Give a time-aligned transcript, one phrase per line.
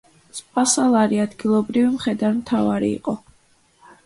[0.35, 3.17] სპასალარი ადგილობრივი მხედართმთავარი იყო.